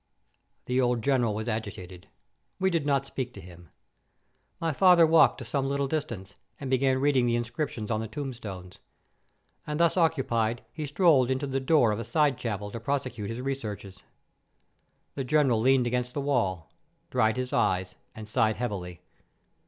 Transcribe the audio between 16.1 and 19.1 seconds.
the wall, dried his eyes, and sighed heavily.